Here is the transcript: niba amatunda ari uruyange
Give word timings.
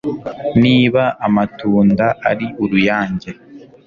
niba 0.61 1.03
amatunda 1.27 2.05
ari 2.29 2.45
uruyange 2.63 3.31